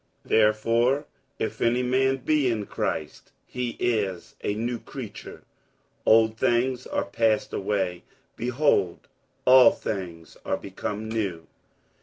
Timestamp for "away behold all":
7.53-9.69